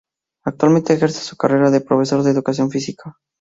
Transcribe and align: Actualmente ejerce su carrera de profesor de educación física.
Actualmente 0.45 0.93
ejerce 0.95 1.19
su 1.23 1.37
carrera 1.37 1.69
de 1.69 1.79
profesor 1.79 2.23
de 2.23 2.31
educación 2.31 2.71
física. 2.71 3.19